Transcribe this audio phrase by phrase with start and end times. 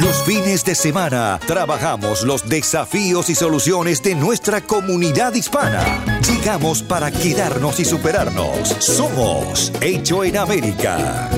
[0.00, 6.20] Los fines de semana trabajamos los desafíos y soluciones de nuestra comunidad hispana.
[6.20, 8.68] Llegamos para quedarnos y superarnos.
[8.78, 11.28] Somos Hecho en América.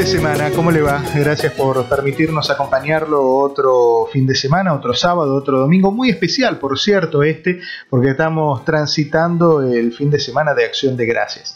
[0.00, 1.04] de semana, ¿cómo le va?
[1.14, 6.78] Gracias por permitirnos acompañarlo otro fin de semana, otro sábado, otro domingo, muy especial, por
[6.78, 11.54] cierto, este, porque estamos transitando el fin de semana de Acción de Gracias.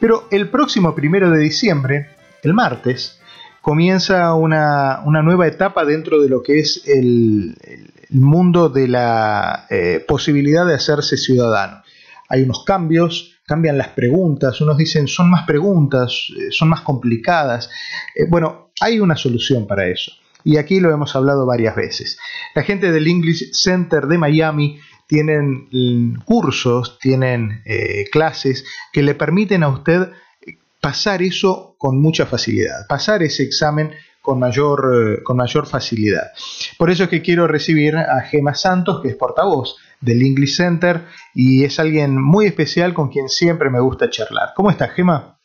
[0.00, 2.08] Pero el próximo primero de diciembre,
[2.42, 3.20] el martes,
[3.60, 7.56] comienza una, nueva etapa dentro de lo que es el,
[8.10, 11.82] mundo de la eh, posibilidad de hacerse ciudadano.
[12.28, 17.70] Hay unos cambios, cambian las preguntas, unos dicen son más preguntas, eh, son más complicadas.
[18.16, 20.12] Eh, bueno, hay una solución para eso.
[20.42, 22.18] Y aquí lo hemos hablado varias veces.
[22.54, 24.80] La gente del English Center de Miami
[25.10, 30.12] tienen cursos, tienen eh, clases que le permiten a usted
[30.80, 33.90] pasar eso con mucha facilidad, pasar ese examen
[34.22, 36.30] con mayor, con mayor facilidad.
[36.78, 41.06] Por eso es que quiero recibir a Gema Santos, que es portavoz del English Center
[41.34, 44.50] y es alguien muy especial con quien siempre me gusta charlar.
[44.54, 45.38] ¿Cómo estás, Gema?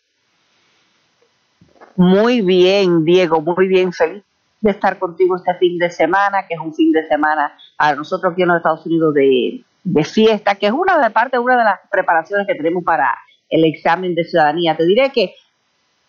[1.95, 4.23] Muy bien, Diego, muy bien, feliz
[4.61, 8.33] de estar contigo este fin de semana, que es un fin de semana para nosotros
[8.33, 9.63] aquí en los Estados Unidos de,
[10.03, 13.15] fiesta, que es una de parte una de las preparaciones que tenemos para
[13.49, 14.75] el examen de ciudadanía.
[14.75, 15.35] Te diré que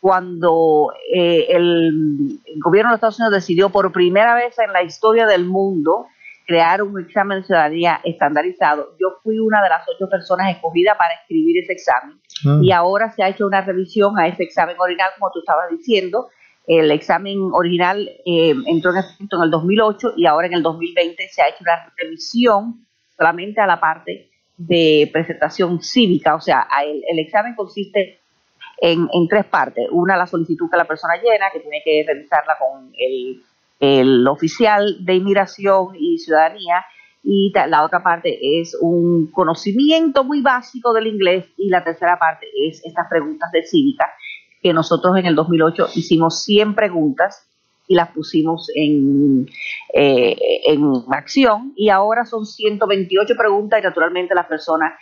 [0.00, 5.26] cuando eh, el, el, gobierno de Estados Unidos decidió por primera vez en la historia
[5.26, 6.06] del mundo
[6.46, 8.94] crear un examen de ciudadanía estandarizado.
[9.00, 12.60] Yo fui una de las ocho personas escogidas para escribir ese examen ah.
[12.62, 16.28] y ahora se ha hecho una revisión a ese examen original, como tú estabas diciendo.
[16.66, 21.28] El examen original eh, entró en efecto en el 2008 y ahora en el 2020
[21.28, 26.34] se ha hecho una revisión solamente a la parte de presentación cívica.
[26.34, 28.18] O sea, el, examen consiste
[28.80, 29.86] en, en, tres partes.
[29.90, 33.42] Una, la solicitud que la persona llena, que tiene que revisarla con el
[33.80, 36.84] el oficial de inmigración y ciudadanía
[37.22, 42.46] y la otra parte es un conocimiento muy básico del inglés y la tercera parte
[42.68, 44.08] es estas preguntas de cívica
[44.66, 47.46] que nosotros en el 2008 hicimos 100 preguntas
[47.86, 49.46] y las pusimos en,
[49.94, 54.94] eh, en acción y ahora son 128 preguntas y naturalmente las personas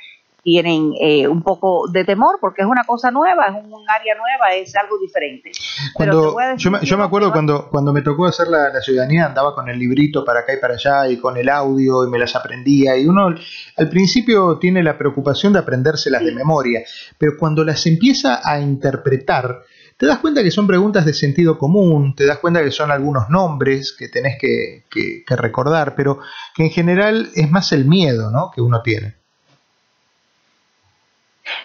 [0.44, 4.54] tienen eh, un poco de temor porque es una cosa nueva, es un área nueva,
[4.54, 5.50] es algo diferente.
[5.94, 9.70] Cuando, yo, me, yo, me, acuerdo cuando, cuando me tocó hacer la, ciudadanía, andaba con
[9.70, 12.96] el librito para acá y para allá y con el audio y me las aprendía
[12.98, 13.34] y uno
[13.76, 16.84] al principio tiene la preocupación de aprendérselas de memoria,
[17.16, 19.62] pero cuando las empieza a interpretar,
[19.96, 23.30] te das cuenta que son preguntas de sentido común, te das cuenta que son algunos
[23.30, 26.18] nombres que tenés que, que, que recordar, pero
[26.54, 28.50] que en general es más el miedo ¿no?
[28.54, 29.23] que uno tiene.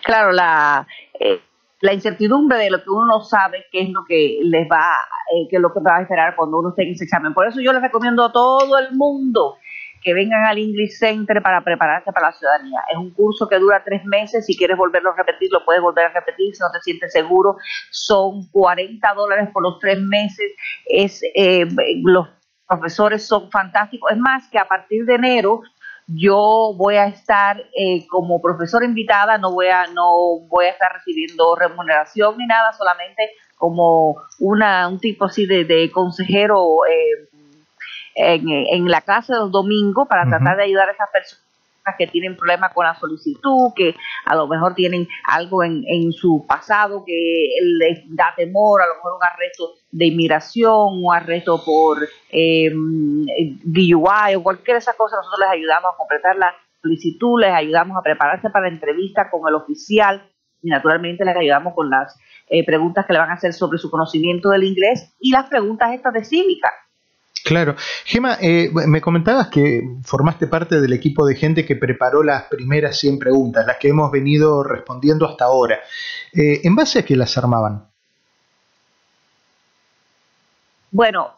[0.04, 0.88] Claro, la,
[1.20, 1.42] eh,
[1.82, 4.96] la incertidumbre de lo que uno no sabe qué es lo que les va,
[5.34, 7.34] eh, qué es lo que va a esperar cuando uno esté en ese examen.
[7.34, 9.58] Por eso yo les recomiendo a todo el mundo
[10.02, 12.80] que vengan al English Center para prepararse para la ciudadanía.
[12.92, 14.46] Es un curso que dura tres meses.
[14.46, 16.56] Si quieres volverlo a repetir, lo puedes volver a repetir.
[16.56, 17.58] Si no te sientes seguro,
[17.92, 20.54] son 40 dólares por los tres meses.
[20.86, 21.68] Es, eh,
[22.04, 22.28] los
[22.68, 24.12] profesores son fantásticos.
[24.12, 25.62] Es más, que a partir de enero
[26.12, 30.92] yo voy a estar eh, como profesora invitada, no voy a no voy a estar
[30.94, 37.30] recibiendo remuneración ni nada, solamente como una un tipo así de, consejero eh,
[38.16, 41.49] en, la clase de los domingos para tratar de ayudar a esas personas
[41.98, 43.96] que tienen problemas con la solicitud, que
[44.26, 48.96] a lo mejor tienen algo en, en su pasado que les da temor, a lo
[48.96, 55.20] mejor un arresto de inmigración, un arresto por eh, DUI o cualquier de esas cosas,
[55.20, 59.48] nosotros les ayudamos a completar la solicitud, les ayudamos a prepararse para la entrevista con
[59.48, 60.30] el oficial
[60.62, 62.18] y naturalmente les ayudamos con las
[62.50, 65.94] eh, preguntas que le van a hacer sobre su conocimiento del inglés y las preguntas
[65.94, 66.72] estas de cívica
[67.44, 67.76] Claro.
[68.06, 73.00] Gema, eh, me comentabas que formaste parte del equipo de gente que preparó las primeras
[73.00, 75.80] 100 preguntas, las que hemos venido respondiendo hasta ahora.
[76.34, 77.86] Eh, ¿En base a qué las armaban?
[80.92, 81.34] Bueno,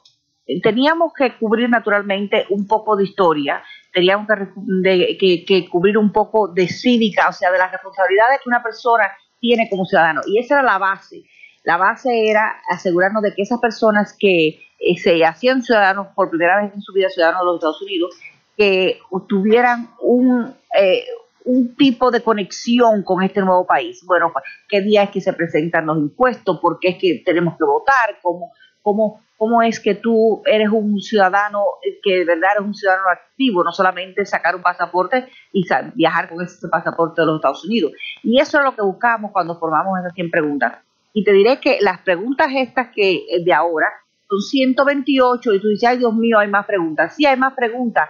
[0.62, 3.64] teníamos que cubrir naturalmente un poco de historia,
[3.94, 8.64] teníamos que, que, cubrir un poco de cívica, o sea, de las responsabilidades que una
[8.64, 10.22] persona tiene como ciudadano.
[10.26, 11.24] Y esa era la base.
[11.64, 16.62] La base era asegurarnos de que esas personas que eh, se hacían ciudadanos por primera
[16.62, 18.16] vez en su vida, ciudadanos de los Estados Unidos,
[18.58, 19.00] que
[19.30, 21.06] tuvieran un, eh,
[21.46, 24.04] un tipo de conexión con este nuevo país.
[24.06, 27.58] Bueno, pues, qué día es que se presentan los impuestos, por qué es que tenemos
[27.58, 31.64] que votar, cómo, cómo, cómo es que tú eres un ciudadano
[32.02, 35.64] que de verdad eres un ciudadano activo, no solamente sacar un pasaporte y
[35.94, 37.94] viajar con ese pasaporte de los Estados Unidos.
[38.24, 40.80] Y eso es lo que buscamos cuando formamos esas 100 preguntas.
[41.14, 43.88] Y te diré que las preguntas estas que de ahora
[44.32, 47.14] son 128 y tú dices, ay Dios mío, hay más preguntas.
[47.16, 48.10] Sí, hay más preguntas,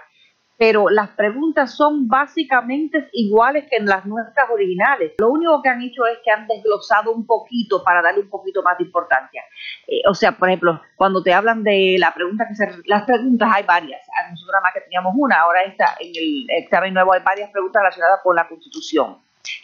[0.55, 5.13] pero las preguntas son básicamente iguales que en las nuestras originales.
[5.17, 8.61] Lo único que han hecho es que han desglosado un poquito para darle un poquito
[8.61, 9.41] más de importancia.
[9.87, 12.67] Eh, o sea, por ejemplo, cuando te hablan de la pregunta que se...
[12.85, 14.01] Las preguntas hay varias.
[14.29, 17.81] Nosotros nada más que teníamos una, ahora está en el examen nuevo hay varias preguntas
[17.81, 19.17] relacionadas con la Constitución.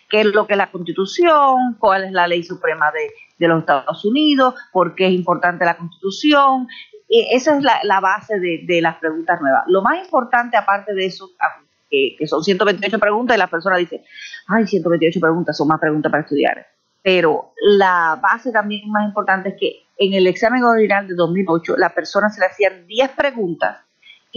[0.09, 1.75] ¿Qué es lo que es la Constitución?
[1.79, 4.55] ¿Cuál es la ley suprema de, los Estados Unidos?
[4.71, 6.67] ¿Por qué es importante la Constitución?
[7.09, 9.63] esa es la, base de, las preguntas nuevas.
[9.67, 14.03] Lo más importante, aparte de eso, ah, que, son 128 preguntas y la persona dice,
[14.47, 16.67] ay, 128 preguntas son más preguntas para estudiar.
[17.01, 21.93] Pero la base también más importante es que en el examen original de 2008 la
[21.93, 23.86] persona se le hacían 10 preguntas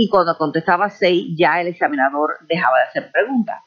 [0.00, 3.60] y cuando contestaba 6 ya el examinador dejaba de hacer preguntas.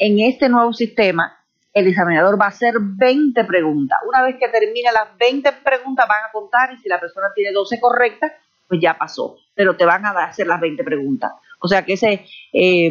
[0.00, 1.38] En este nuevo sistema
[1.72, 3.98] el examinador va a hacer 20 preguntas.
[4.08, 7.52] Una vez que termine las 20 preguntas van a contar y si la persona tiene
[7.52, 8.32] 12 correctas,
[8.66, 11.30] pues ya pasó, pero te van a hacer las 20 preguntas.
[11.60, 12.90] O sea que ese eh,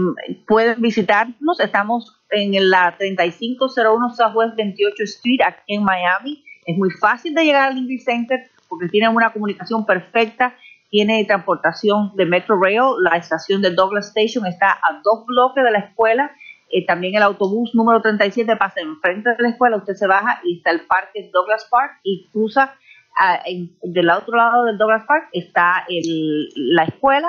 [0.46, 6.45] pueden visitarnos, estamos en la 3501 Southwest 28 Street aquí en Miami.
[6.66, 10.54] Es muy fácil de llegar al English Center porque tiene una comunicación perfecta,
[10.90, 15.70] tiene transportación de Metro Rail, la estación de Douglas Station está a dos bloques de
[15.70, 16.32] la escuela,
[16.70, 20.58] eh, también el autobús número 37 pasa enfrente de la escuela, usted se baja y
[20.58, 22.74] está el parque Douglas Park y cruza
[23.18, 23.40] ah,
[23.82, 27.28] del otro lado del Douglas Park está el, la escuela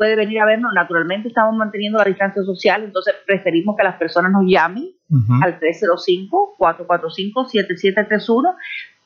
[0.00, 0.72] puede venir a vernos.
[0.74, 4.94] Naturalmente estamos manteniendo la distancia social, entonces preferimos que las personas nos llamen
[5.42, 8.54] al 305-445-7731,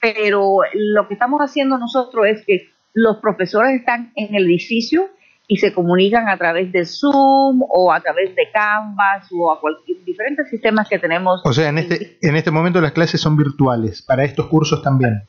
[0.00, 5.08] pero lo que estamos haciendo nosotros es que los profesores están en el edificio
[5.46, 10.02] y se comunican a través de Zoom o a través de Canvas o a cualquier,
[10.04, 11.42] diferentes sistemas que tenemos.
[11.44, 15.22] O sea, en este, en este momento las clases son virtuales, para estos cursos también.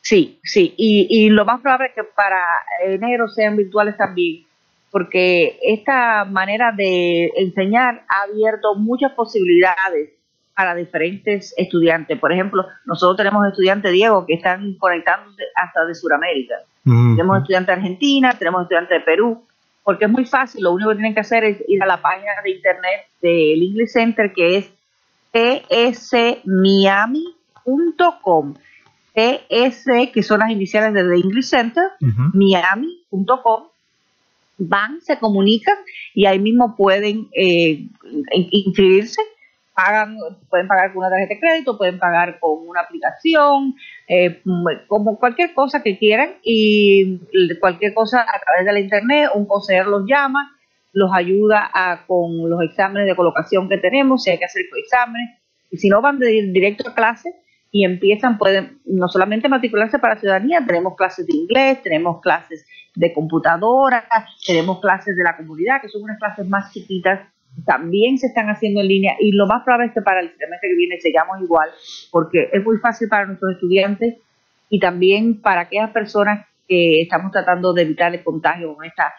[0.00, 2.42] Sí, sí, y, y lo más probable es que para
[2.84, 4.44] enero sean virtuales también
[4.92, 10.10] porque esta manera de enseñar ha abierto muchas posibilidades
[10.54, 12.18] para diferentes estudiantes.
[12.18, 16.56] Por ejemplo, nosotros tenemos estudiantes, Diego, que están conectándose hasta de Sudamérica.
[16.84, 19.46] Tenemos estudiantes de Argentina, tenemos estudiantes de Perú,
[19.82, 22.32] porque es muy fácil, lo único que tienen que hacer es ir a la página
[22.44, 24.70] de internet del English Center, que es
[25.32, 27.24] tsmiami.com.
[29.14, 31.84] TS, que son las iniciales de The English Center,
[32.32, 33.64] miami.com,
[34.68, 35.76] van, se comunican
[36.14, 37.88] y ahí mismo pueden eh,
[38.32, 39.20] inscribirse.
[39.74, 40.16] Pagan,
[40.50, 43.74] pueden pagar con una tarjeta de crédito, pueden pagar con una aplicación,
[44.06, 44.42] eh,
[44.86, 47.18] como cualquier cosa que quieran y
[47.58, 50.54] cualquier cosa a través de la internet, un consejero los llama,
[50.92, 55.38] los ayuda a, con los exámenes de colocación que tenemos, si hay que hacer exámenes,
[55.70, 57.34] y si no van de directo a clase
[57.72, 63.12] y empiezan, pueden no solamente matricularse para ciudadanía, tenemos clases de inglés, tenemos clases de
[63.12, 64.06] computadora,
[64.46, 67.20] tenemos clases de la comunidad, que son unas clases más chiquitas
[67.66, 70.70] también se están haciendo en línea y lo más probable es que para el semestre
[70.70, 71.68] que viene sigamos igual
[72.10, 74.16] porque es muy fácil para nuestros estudiantes
[74.70, 79.12] y también para aquellas personas que estamos tratando de evitar el contagio con esta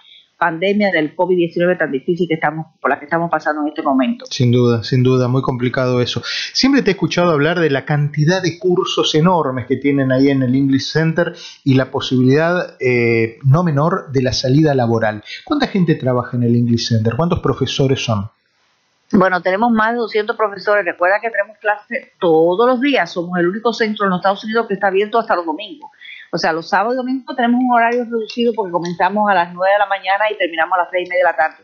[0.43, 4.25] pandemia del COVID-19 tan difícil que estamos, por la que estamos pasando en este momento.
[4.29, 6.21] Sin duda, sin duda, muy complicado eso.
[6.51, 10.43] Siempre te he escuchado hablar de la cantidad de cursos enormes que tienen ahí en
[10.43, 11.33] el English Center
[11.63, 15.23] y la posibilidad eh, no menor de la salida laboral.
[15.45, 17.13] ¿Cuánta gente trabaja en el English Center?
[17.15, 18.29] ¿Cuántos profesores son?
[19.13, 20.83] Bueno, tenemos más de 200 profesores.
[20.83, 23.09] Recuerda que tenemos clases todos los días.
[23.09, 25.91] Somos el único centro en los Estados Unidos que está abierto hasta los domingos.
[26.33, 29.71] O sea, los sábados y domingos tenemos un horario reducido porque comenzamos a las 9
[29.71, 31.63] de la mañana y terminamos a las 3 y media de la tarde.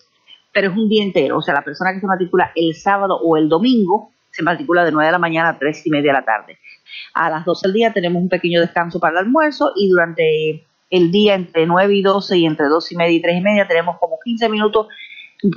[0.53, 1.39] Pero es un día entero.
[1.39, 4.91] O sea, la persona que se matricula el sábado o el domingo se matricula de
[4.91, 6.59] 9 de la mañana a 3 y media de la tarde.
[7.15, 11.11] A las 12 del día tenemos un pequeño descanso para el almuerzo y durante el
[11.11, 13.97] día entre 9 y 12 y entre 2 y media y 3 y media tenemos
[13.99, 14.87] como 15 minutos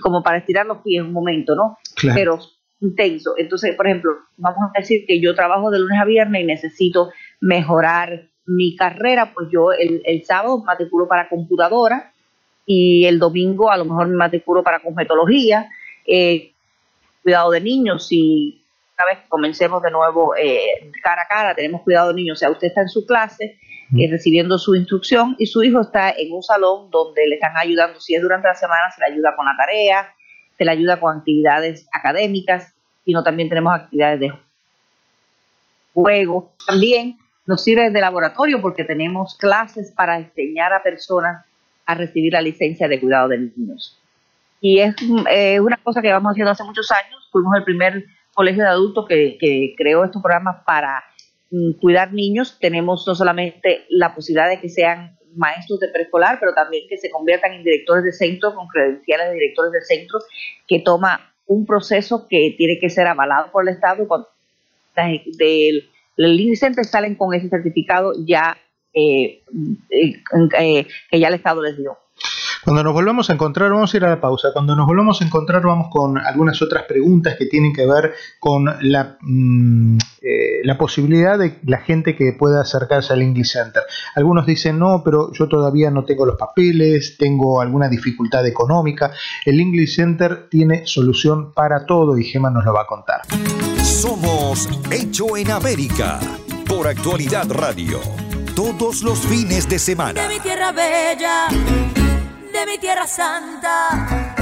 [0.00, 1.76] como para estirar los pies un momento, ¿no?
[1.97, 2.14] Claro.
[2.14, 2.38] Pero
[2.81, 3.35] intenso.
[3.37, 7.11] Entonces, por ejemplo, vamos a decir que yo trabajo de lunes a viernes y necesito
[7.40, 12.13] mejorar mi carrera, pues yo el, el sábado matriculo para computadora
[12.67, 15.69] y el domingo a lo mejor me matriculo para cosmetología,
[16.07, 16.53] eh,
[17.23, 18.63] cuidado de niños, si
[18.99, 22.41] una vez que comencemos de nuevo eh, cara a cara, tenemos cuidado de niños, o
[22.41, 23.59] sea, usted está en su clase
[23.97, 28.01] eh, recibiendo su instrucción y su hijo está en un salón donde le están ayudando,
[28.01, 30.15] si es durante la semana, se le ayuda con la tarea,
[30.57, 34.33] se le ayuda con actividades académicas, sino también tenemos actividades de
[35.93, 36.53] juego.
[36.67, 41.45] También nos sirve de laboratorio porque tenemos clases para enseñar a personas
[41.87, 43.99] a recibir la licencia de cuidado de niños.
[44.61, 44.95] Y es
[45.29, 47.29] eh, una cosa que vamos haciendo hace muchos años.
[47.33, 51.03] Fuimos el primer colegio de adultos que, creó estos programas para
[51.51, 52.59] mm, cuidar niños.
[52.61, 57.11] Tenemos no solamente la posibilidad de que sean maestros de preescolar, pero también que se
[57.11, 60.21] conviertan en directores de centro con credenciales de directores de centro,
[60.69, 64.27] que toma un proceso que tiene que ser avalado por el Estado con,
[64.95, 68.57] del los licentes salen con ese certificado ya
[68.95, 69.42] eh,
[69.90, 70.23] eh,
[70.59, 71.97] eh, que ya el Estado les dio.
[72.64, 75.25] Cuando nos volvamos a encontrar, vamos a ir a la pausa, cuando nos volvamos a
[75.25, 79.99] encontrar vamos con algunas otras preguntas que tienen que ver con la, mm,
[80.62, 83.83] la posibilidad de la gente que pueda acercarse al English Center.
[84.14, 89.11] Algunos dicen, no, pero yo todavía no tengo los papeles, tengo alguna dificultad económica.
[89.45, 93.23] El English Center tiene solución para todo y Gema nos lo va a contar.
[93.83, 96.21] Somos Hecho en América
[96.69, 97.99] por Actualidad Radio.
[98.54, 100.23] Todos los fines de semana.
[100.23, 101.49] De mi tierra bella,
[102.52, 104.35] de mi tierra santa.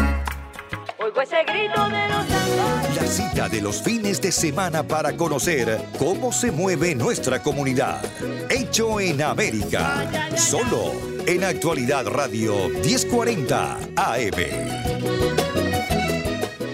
[0.99, 6.33] Oigo ese grito de los La cita de los fines de semana para conocer cómo
[6.33, 8.03] se mueve nuestra comunidad.
[8.51, 10.29] Hecho en América.
[10.37, 10.93] Solo
[11.27, 14.91] en Actualidad Radio 1040 AM.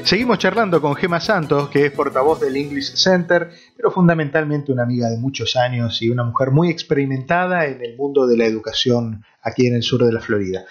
[0.07, 5.09] Seguimos charlando con Gema Santos, que es portavoz del English Center, pero fundamentalmente una amiga
[5.09, 9.67] de muchos años y una mujer muy experimentada en el mundo de la educación aquí
[9.67, 10.65] en el sur de la Florida.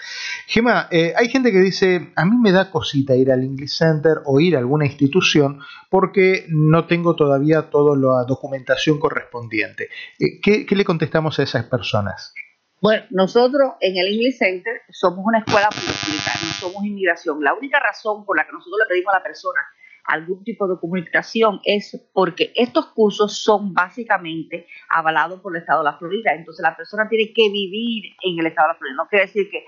[0.46, 4.18] Gema, eh, hay gente que dice, a mí me da cosita ir al English Center
[4.26, 5.60] o ir a alguna institución
[5.90, 9.88] porque no tengo todavía toda la documentación correspondiente.
[10.20, 12.32] Eh, ¿Qué, ¿Qué le contestamos a esas personas?
[12.80, 17.42] Bueno, nosotros en el English Center somos una escuela pública, no somos inmigración.
[17.42, 19.60] La única razón por la que nosotros le pedimos a la persona
[20.06, 25.90] algún tipo de comunicación es porque estos cursos son básicamente avalados por el Estado de
[25.90, 26.32] la Florida.
[26.34, 28.96] Entonces la persona tiene que vivir en el Estado de la Florida.
[28.96, 29.64] No quiere decir que,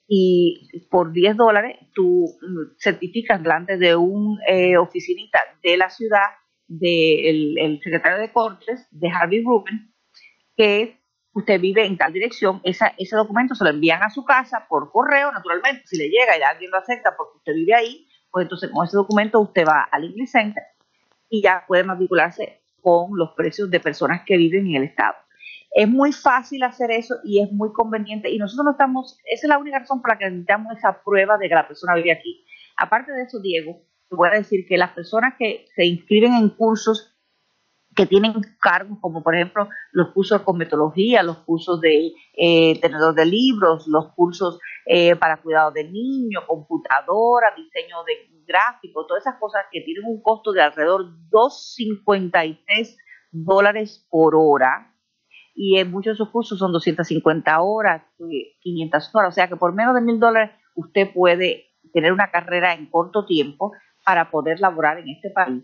[0.08, 6.30] y por 10 dólares tú mm, certificas delante de un eh, oficinista de la ciudad,
[6.70, 9.94] del el secretario de Cortes, de Harvey Rubin,
[10.56, 11.02] que
[11.34, 15.34] usted vive en tal dirección, ese documento se lo envían a su casa por correo,
[15.34, 18.86] naturalmente, si le llega y alguien lo acepta porque usted vive ahí, pues entonces con
[18.86, 20.64] ese documento usted va al English Center
[21.28, 25.16] y ya puede matricularse con los precios de personas que viven en el estado.
[25.74, 29.50] Es muy fácil hacer eso y es muy conveniente y nosotros no estamos, esa es
[29.50, 32.46] la única razón por la que necesitamos esa prueba de que la persona vive aquí.
[32.78, 37.10] Aparte de eso, Diego, voy a decir que las personas que se inscriben en cursos
[37.96, 43.14] que tienen cargos como por ejemplo los cursos de cosmetología, los cursos de eh, tenedor
[43.14, 49.40] de libros, los cursos eh, para cuidado de niños, computadora, diseño de gráfico, todas esas
[49.40, 52.98] cosas que tienen un costo de alrededor de 253
[53.32, 54.93] dólares por hora.
[55.56, 58.04] Y en muchos de esos cursos son 250 horas,
[58.62, 62.74] 500 horas, o sea que por menos de mil dólares usted puede tener una carrera
[62.74, 65.64] en corto tiempo para poder laborar en este país.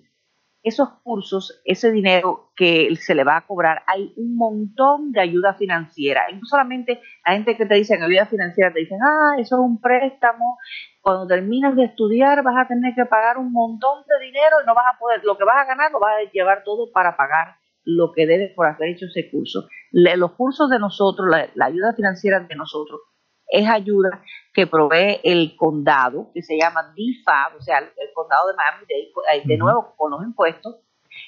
[0.61, 5.53] Esos cursos, ese dinero que se le va a cobrar, hay un montón de ayuda
[5.53, 6.23] financiera.
[6.33, 9.61] No solamente la gente que te dice en ayuda financiera, te dicen, ah, eso es
[9.61, 10.57] un préstamo,
[11.01, 14.75] cuando terminas de estudiar vas a tener que pagar un montón de dinero y no
[14.75, 17.55] vas a poder, lo que vas a ganar lo vas a llevar todo para pagar
[17.83, 19.67] lo que debes por haber hecho ese curso.
[19.91, 23.01] los cursos de nosotros, la ayuda financiera de nosotros,
[23.49, 28.55] es ayuda que provee el condado, que se llama DFAB, o sea, el, condado de
[28.55, 30.77] Miami, de, de, nuevo con los impuestos.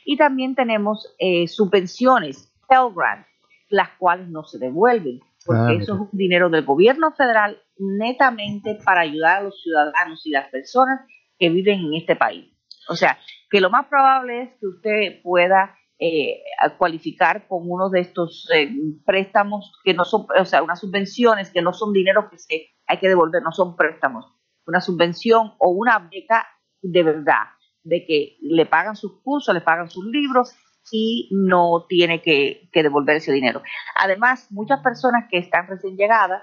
[0.06, 3.26] Y también tenemos eh, subvenciones, Pell Grant,
[3.70, 8.78] las cuales no se devuelven, porque ah, eso es un dinero del gobierno federal netamente
[8.86, 11.02] para ayudar a los ciudadanos y las personas
[11.40, 12.46] que viven en este país.
[12.88, 13.18] O sea,
[13.50, 18.50] que lo más probable es que usted pueda eh, a cualificar con uno de estos
[18.52, 18.72] eh,
[19.06, 22.98] préstamos que no son, o sea, unas subvenciones que no son dinero que se hay
[22.98, 24.26] que devolver, no son préstamos,
[24.66, 26.48] una subvención o una beca
[26.82, 27.44] de verdad,
[27.84, 30.56] de que le pagan sus cursos, le pagan sus libros
[30.92, 33.62] y no tiene que, devolver ese dinero.
[33.96, 36.42] Además, muchas personas que están recién llegadas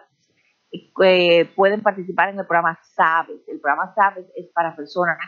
[1.03, 3.49] eh, pueden participar en el programa SABES.
[3.49, 5.19] El programa SABES es para personas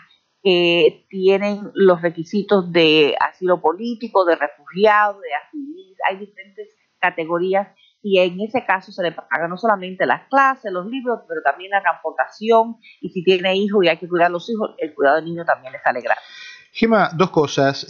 [0.42, 5.70] que tienen los requisitos de asilo político, de refugiado, de asilo,
[6.08, 7.68] hay diferentes categorías
[8.02, 11.70] y en ese caso se le paga no solamente las clases, los libros, pero también
[11.70, 15.16] la transportación y si tiene hijos y hay que cuidar a los hijos, el cuidado
[15.16, 16.24] del niño también le sale gratis.
[16.72, 17.86] Gema, dos cosas.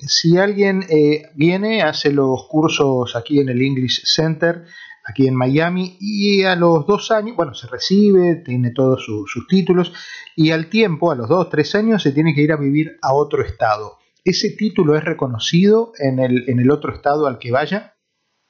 [0.00, 4.64] si alguien eh, viene, hace los cursos aquí en el English Center,
[5.10, 9.92] aquí en Miami y a los dos años, bueno, se recibe, tiene todos sus títulos
[10.36, 13.12] y al tiempo, a los dos, tres años, se tiene que ir a vivir a
[13.12, 13.98] otro estado.
[14.24, 17.94] ¿Ese título es reconocido en el, en el otro estado al que vaya?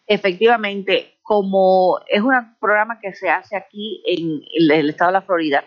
[0.07, 5.65] Efectivamente, como es un programa que se hace aquí en el estado de la Florida,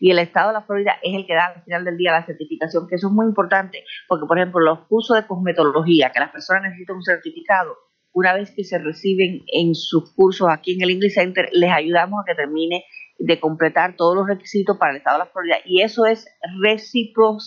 [0.00, 2.26] y el estado de la Florida es el que da al final del día la
[2.26, 6.32] certificación, que eso es muy importante, porque por ejemplo los cursos de cosmetología, que las
[6.32, 7.76] personas necesitan un certificado,
[8.18, 12.20] una vez que se reciben en sus cursos aquí en el English Center, les ayudamos
[12.20, 12.84] a que termine
[13.16, 15.56] de completar todos los requisitos para el estado de la Florida.
[15.64, 16.26] Y eso es
[16.60, 17.38] recíproco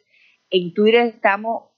[0.49, 1.71] En Twitter estamos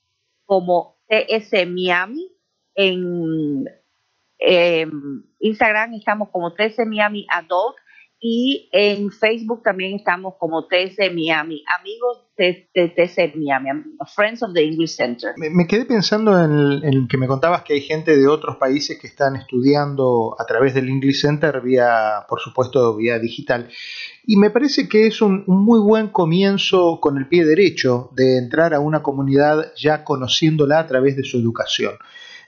[0.46, 2.32] como TS Miami.
[2.76, 3.66] En
[5.40, 7.78] Instagram estamos como TS Miami Adult
[8.28, 13.84] y en Facebook también estamos como TC Miami, amigos de, TC Miami,
[14.16, 15.34] Friends of the English Center.
[15.38, 19.06] Me, quedé pensando en, en, que me contabas que hay gente de otros países que
[19.06, 23.70] están estudiando a través del English Center vía, por supuesto, vía digital.
[24.26, 28.74] Y me parece que es un, muy buen comienzo con el pie derecho de entrar
[28.74, 31.94] a una comunidad ya conociéndola a través de su educación.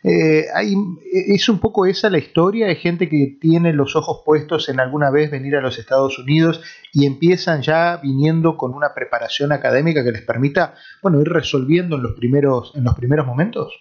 [0.03, 0.73] Eh, hay,
[1.11, 5.09] es un poco esa la historia, hay gente que tiene los ojos puestos en alguna
[5.09, 6.61] vez venir a los Estados Unidos
[6.93, 12.03] y empiezan ya viniendo con una preparación académica que les permita, bueno, ir resolviendo en
[12.03, 13.73] los primeros, en los primeros momentos.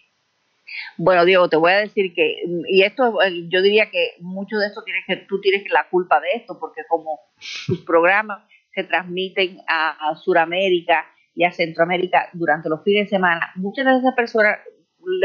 [0.99, 4.67] Bueno, Diego, te voy a decir que, y esto, eh, yo diría que mucho de
[4.67, 7.21] esto tienes que, tú tienes la culpa de esto, porque como
[7.67, 8.43] tus programas
[8.75, 13.99] se transmiten a, a Sudamérica y a Centroamérica durante los fines de semana, muchas de
[13.99, 14.59] esas personas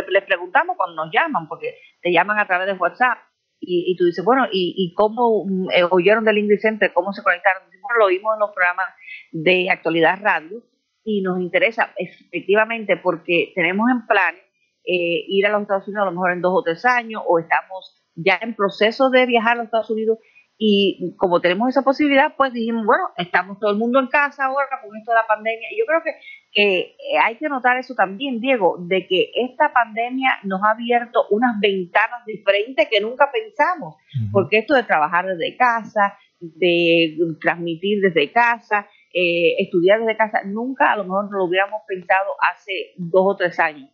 [0.10, 3.17] les preguntamos cuando nos llaman, porque te llaman a través de WhatsApp
[3.60, 6.91] y, tú dices, bueno, ¿y, y cómo mm, eh, oyeron del English Center?
[6.94, 7.63] ¿Cómo se conectaron?
[8.00, 8.88] Lo oímos en los programas
[9.32, 10.63] de actualidad radio
[11.04, 14.36] y nos interesa efectivamente porque tenemos en plan
[14.84, 17.39] eh, ir a los Estados Unidos a lo mejor en dos o tres años o
[17.39, 20.20] estamos ya en proceso de viajar a los Estados Unidos
[20.63, 24.80] y como tenemos esa posibilidad, pues dijimos, bueno, estamos todo el mundo en casa ahora
[24.84, 25.67] con esto de la pandemia.
[25.72, 26.12] Y yo creo que,
[26.52, 31.60] que hay que notar eso también, Diego, de que esta pandemia nos ha abierto unas
[31.60, 33.96] ventanas diferentes que nunca pensamos,
[34.32, 40.92] porque esto de trabajar desde casa, de transmitir desde casa, eh, estudiar desde casa, nunca
[40.92, 43.90] a lo mejor lo hubiéramos pensado hace dos o tres años.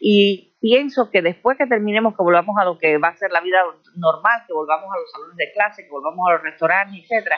[0.00, 3.40] Y pienso que después que terminemos, que volvamos a lo que va a ser la
[3.40, 3.58] vida
[3.96, 7.36] normal, que volvamos a los salones de clase, que volvamos a los restaurantes, etcétera,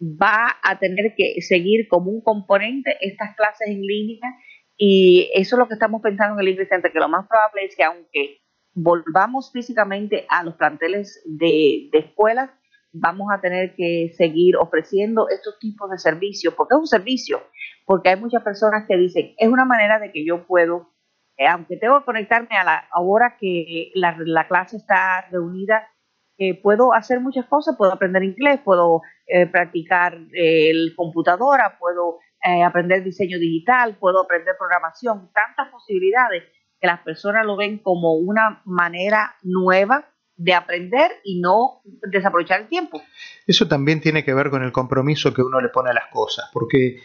[0.00, 4.34] va a tener que seguir como un componente estas clases en línea
[4.76, 7.64] y eso es lo que estamos pensando en el English Center, que lo más probable
[7.64, 8.38] es que aunque
[8.72, 12.50] volvamos físicamente a los planteles de, de escuelas,
[12.92, 17.42] vamos a tener que seguir ofreciendo estos tipos de servicios, porque es un servicio,
[17.84, 20.90] porque hay muchas personas que dicen, es una manera de que yo puedo
[21.40, 25.88] eh, aunque tengo que conectarme a la hora que la, clase está reunida,
[26.42, 32.18] eh, puedo hacer muchas cosas, puedo aprender inglés, puedo eh, practicar el computadora, puedo
[32.64, 36.44] aprender diseño digital, puedo aprender programación, tantas posibilidades
[36.80, 42.68] que las personas lo ven como una manera nueva de aprender y no desaprovechar el
[42.68, 43.02] tiempo.
[43.46, 46.48] Eso también tiene que ver con el compromiso que uno le pone a las cosas,
[46.54, 47.02] porque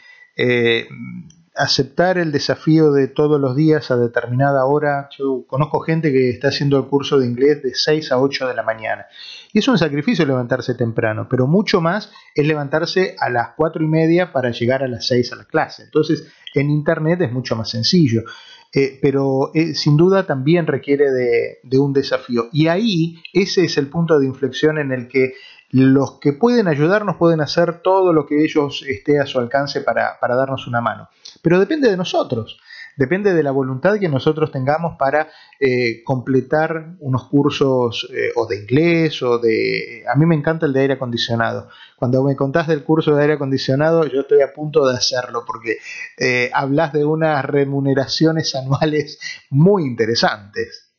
[1.55, 5.09] aceptar el desafío de todos los días a determinada hora.
[5.17, 8.53] Yo conozco gente que está haciendo el curso de inglés de 6 a 8 de
[8.53, 9.05] la mañana.
[9.53, 13.87] Y es un sacrificio levantarse temprano, pero mucho más es levantarse a las 4 y
[13.87, 15.83] media para llegar a las 6 a la clase.
[15.83, 18.23] Entonces, en Internet es mucho más sencillo.
[18.73, 22.49] Eh, pero eh, sin duda también requiere de, de un desafío.
[22.51, 25.33] Y ahí ese es el punto de inflexión en el que
[25.75, 30.17] los que pueden ayudarnos pueden hacer todo lo que ellos esté a su alcance para,
[30.21, 31.09] darnos una mano.
[31.41, 32.61] Pero depende de nosotros,
[32.95, 35.27] depende de la voluntad que nosotros tengamos para
[35.59, 40.05] eh, completar unos cursos eh, o de inglés o de...
[40.07, 41.67] A mí me encanta el de aire acondicionado.
[41.97, 45.79] Cuando me contás del curso de aire acondicionado, yo estoy a punto de hacerlo porque
[46.17, 50.95] eh, hablas de unas remuneraciones anuales muy interesantes.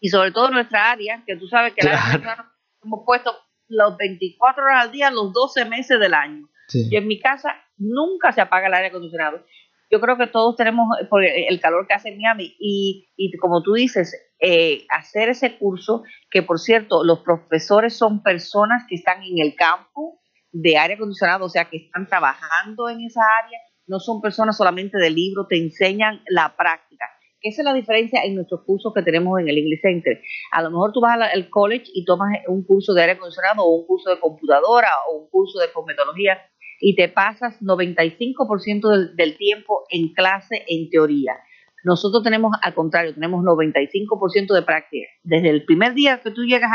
[0.00, 3.32] Y sobre todo en nuestra área, que tú sabes que la hemos puesto
[3.72, 6.48] los 24 horas al día, los 12 meses del año.
[6.72, 9.44] Y en mi casa nunca se apaga el aire acondicionado.
[9.90, 13.62] Yo creo que todos tenemos por el calor que hace en Miami y, y como
[13.62, 19.22] tú dices, eh, hacer ese curso, que por cierto, los profesores son personas que están
[19.22, 24.00] en el campo de aire acondicionado, o sea, que están trabajando en esa área, no
[24.00, 27.04] son personas solamente de libro, te enseñan la práctica.
[27.42, 30.20] Esa es la diferencia en nuestros cursos que tenemos en el English Center.
[30.52, 33.80] A lo mejor tú vas al college y tomas un curso de aire acondicionado o
[33.80, 36.38] un curso de computadora o un curso de cosmetología
[36.78, 41.36] y te pasas 95% del, del tiempo en clase en teoría.
[41.84, 45.06] Nosotros tenemos, al contrario, tenemos 95% de práctica.
[45.24, 46.70] Desde el primer día que tú llegas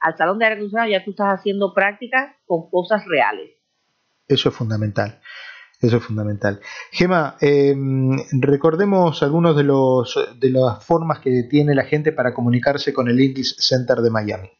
[0.00, 3.50] al salón de aire acondicionado ya tú estás haciendo prácticas con cosas reales.
[4.26, 5.20] Eso es fundamental.
[5.80, 6.60] Eso es fundamental.
[6.92, 12.92] Gema, em, recordemos algunos de, los, de las formas que tiene la gente para comunicarse
[12.92, 14.50] con el English Center de Miami.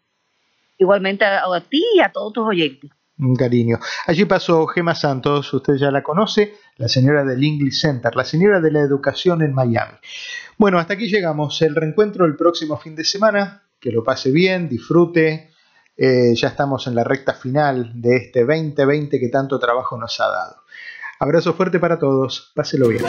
[0.78, 2.90] Igualmente a, a ti y a todos tus oyentes.
[3.20, 3.80] Un cariño.
[4.08, 8.60] Allí pasó Gema Santos, usted ya la conoce, la señora del English Center, la señora
[8.60, 9.94] de la educación en Miami.
[10.58, 11.62] Bueno, hasta aquí llegamos.
[11.62, 13.64] El reencuentro el próximo fin de semana.
[13.80, 15.51] Que lo pase bien, disfrute,
[16.04, 20.28] eh, ya estamos en la recta final de este 2020 que tanto trabajo nos ha
[20.28, 20.56] dado.
[21.20, 23.04] Abrazo fuerte para todos, páselo bien.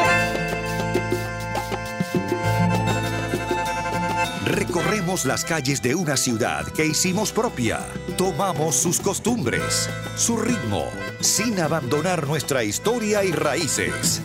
[4.45, 7.79] Recorremos las calles de una ciudad que hicimos propia.
[8.19, 10.85] Tomamos sus costumbres, su ritmo,
[11.21, 14.21] sin abandonar nuestra historia y raíces.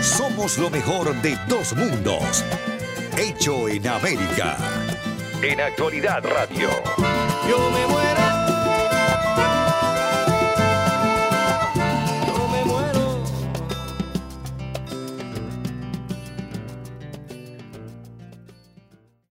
[0.00, 2.46] Somos lo mejor de dos mundos.
[3.18, 4.56] Hecho en América.
[5.42, 7.11] En Actualidad Radio.
[7.48, 8.11] Yo me muero.